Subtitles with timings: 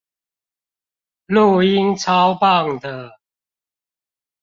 [1.27, 3.19] 錄音超棒的